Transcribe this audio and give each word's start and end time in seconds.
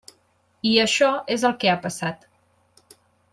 I 0.69 0.71
això 0.83 1.09
és 1.35 1.45
el 1.49 1.53
que 1.65 1.71
ha 1.75 1.79
passat. 1.87 2.27